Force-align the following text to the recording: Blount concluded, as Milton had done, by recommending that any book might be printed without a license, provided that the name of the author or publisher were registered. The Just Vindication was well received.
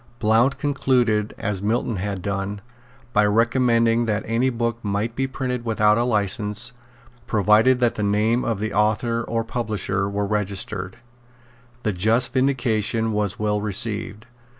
Blount 0.17 0.57
concluded, 0.57 1.35
as 1.37 1.61
Milton 1.61 1.97
had 1.97 2.23
done, 2.23 2.59
by 3.13 3.23
recommending 3.23 4.07
that 4.07 4.23
any 4.25 4.49
book 4.49 4.79
might 4.83 5.15
be 5.15 5.27
printed 5.27 5.63
without 5.63 5.95
a 5.95 6.03
license, 6.03 6.73
provided 7.27 7.79
that 7.79 7.93
the 7.93 8.01
name 8.01 8.43
of 8.43 8.57
the 8.59 8.73
author 8.73 9.21
or 9.21 9.43
publisher 9.43 10.09
were 10.09 10.25
registered. 10.25 10.97
The 11.83 11.91
Just 11.93 12.33
Vindication 12.33 13.11
was 13.13 13.37
well 13.37 13.61
received. 13.61 14.25